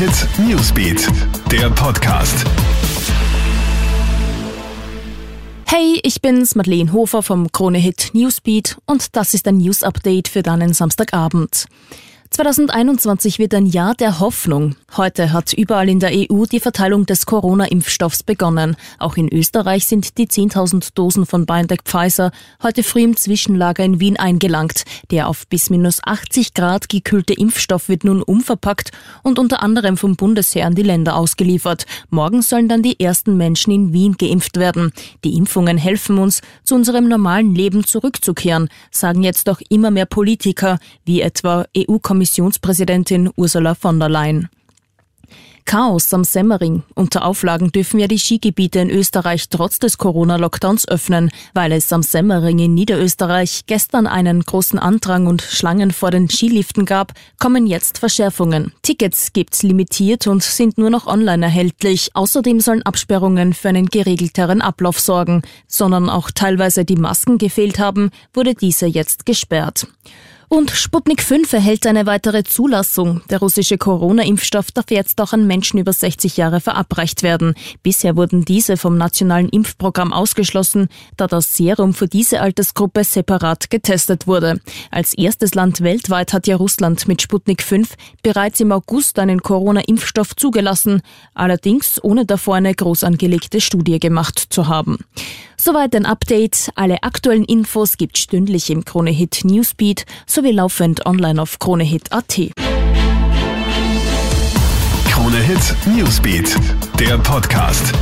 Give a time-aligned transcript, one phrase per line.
[0.00, 1.08] Hit Newsbeat,
[1.52, 2.46] der Podcast.
[5.66, 10.28] Hey, ich bin's, Madeleine Hofer vom Krone Hit Newsbeat und das ist ein News Update
[10.28, 11.66] für deinen Samstagabend.
[12.32, 14.76] 2021 wird ein Jahr der Hoffnung.
[14.96, 18.76] Heute hat überall in der EU die Verteilung des Corona-Impfstoffs begonnen.
[19.00, 22.30] Auch in Österreich sind die 10.000 Dosen von BioNTech Pfizer
[22.62, 24.84] heute früh im Zwischenlager in Wien eingelangt.
[25.10, 28.92] Der auf bis minus 80 Grad gekühlte Impfstoff wird nun umverpackt
[29.24, 31.84] und unter anderem vom Bundesheer an die Länder ausgeliefert.
[32.10, 34.92] Morgen sollen dann die ersten Menschen in Wien geimpft werden.
[35.24, 40.78] Die Impfungen helfen uns, zu unserem normalen Leben zurückzukehren, sagen jetzt auch immer mehr Politiker,
[41.04, 44.50] wie etwa EU-Kommissioner Kommissionspräsidentin Ursula von der Leyen.
[45.64, 46.82] Chaos am Semmering.
[46.94, 52.02] Unter Auflagen dürfen ja die Skigebiete in Österreich trotz des Corona-Lockdowns öffnen, weil es am
[52.02, 57.96] Semmering in Niederösterreich gestern einen großen Andrang und Schlangen vor den Skiliften gab, kommen jetzt
[57.96, 58.72] Verschärfungen.
[58.82, 62.10] Tickets gibt's limitiert und sind nur noch online erhältlich.
[62.12, 65.40] Außerdem sollen Absperrungen für einen geregelteren Ablauf sorgen.
[65.68, 69.86] Sondern auch teilweise die Masken gefehlt haben, wurde diese jetzt gesperrt.
[70.52, 73.22] Und Sputnik 5 erhält eine weitere Zulassung.
[73.30, 77.54] Der russische Corona-Impfstoff darf jetzt auch an Menschen über 60 Jahre verabreicht werden.
[77.84, 84.26] Bisher wurden diese vom nationalen Impfprogramm ausgeschlossen, da das Serum für diese Altersgruppe separat getestet
[84.26, 84.60] wurde.
[84.90, 90.34] Als erstes Land weltweit hat ja Russland mit Sputnik 5 bereits im August einen Corona-Impfstoff
[90.34, 94.98] zugelassen, allerdings ohne davor eine groß angelegte Studie gemacht zu haben.
[95.62, 96.70] Soweit ein Update.
[96.74, 102.40] Alle aktuellen Infos gibt stündlich im Kronehit Newsbeat sowie laufend online auf kronehit.at.
[105.04, 106.56] Kronehit Newsbeat,
[106.98, 107.92] der Podcast.